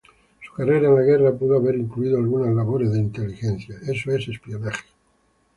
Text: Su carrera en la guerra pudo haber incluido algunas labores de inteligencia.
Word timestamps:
Su 0.43 0.55
carrera 0.55 0.87
en 0.87 0.95
la 0.95 1.03
guerra 1.03 1.31
pudo 1.37 1.57
haber 1.57 1.75
incluido 1.75 2.17
algunas 2.17 2.51
labores 2.55 2.91
de 2.91 3.01
inteligencia. 3.01 3.75